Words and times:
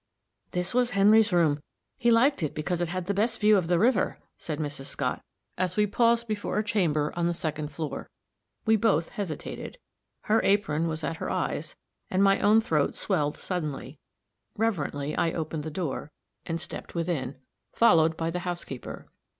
"This 0.49 0.73
was 0.73 0.89
Harry's 0.97 1.31
room; 1.31 1.61
he 1.99 2.09
liked 2.09 2.41
it 2.41 2.55
because 2.55 2.81
it 2.81 2.89
had 2.89 3.05
the 3.05 3.13
best 3.13 3.39
view 3.39 3.55
of 3.55 3.67
the 3.67 3.77
river," 3.77 4.17
said 4.35 4.57
Mrs. 4.57 4.87
Scott, 4.87 5.21
as 5.59 5.77
we 5.77 5.85
paused 5.85 6.27
before 6.27 6.57
a 6.57 6.63
chamber 6.63 7.13
on 7.15 7.27
the 7.27 7.35
second 7.35 7.67
floor. 7.67 8.09
We 8.65 8.77
both 8.77 9.09
hesitated; 9.09 9.77
her 10.21 10.41
apron 10.43 10.87
was 10.87 11.03
at 11.03 11.17
her 11.17 11.29
eyes, 11.29 11.75
and 12.09 12.23
my 12.23 12.39
own 12.39 12.61
throat 12.61 12.95
swelled 12.95 13.37
suddenly: 13.37 13.99
reverently 14.57 15.15
I 15.15 15.33
opened 15.33 15.63
the 15.65 15.69
door, 15.69 16.09
and 16.47 16.59
stepped 16.59 16.95
within, 16.95 17.35
followed 17.71 18.17
by 18.17 18.31
the 18.31 18.39
housekeeper. 18.39 19.05